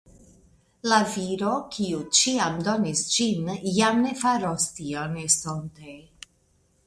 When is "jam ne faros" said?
3.75-4.67